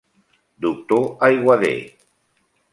[0.61, 1.93] Doctor Aiguader.